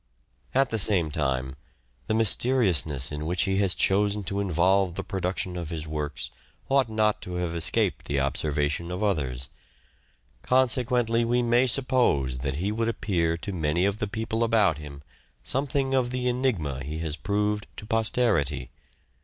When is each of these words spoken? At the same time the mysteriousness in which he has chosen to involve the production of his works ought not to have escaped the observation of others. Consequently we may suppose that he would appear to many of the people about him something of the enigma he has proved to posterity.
At 0.55 0.71
the 0.71 0.79
same 0.79 1.11
time 1.11 1.55
the 2.07 2.15
mysteriousness 2.15 3.11
in 3.11 3.23
which 3.27 3.43
he 3.43 3.57
has 3.59 3.75
chosen 3.75 4.23
to 4.23 4.39
involve 4.39 4.95
the 4.95 5.03
production 5.03 5.55
of 5.55 5.69
his 5.69 5.87
works 5.87 6.31
ought 6.69 6.89
not 6.89 7.21
to 7.21 7.35
have 7.35 7.55
escaped 7.55 8.05
the 8.05 8.19
observation 8.19 8.89
of 8.89 9.03
others. 9.03 9.49
Consequently 10.41 11.23
we 11.23 11.43
may 11.43 11.67
suppose 11.67 12.39
that 12.39 12.55
he 12.55 12.71
would 12.71 12.89
appear 12.89 13.37
to 13.37 13.53
many 13.53 13.85
of 13.85 13.99
the 13.99 14.07
people 14.07 14.43
about 14.43 14.79
him 14.79 15.03
something 15.43 15.93
of 15.93 16.09
the 16.09 16.27
enigma 16.27 16.83
he 16.83 16.97
has 16.97 17.15
proved 17.15 17.67
to 17.77 17.85
posterity. 17.85 18.71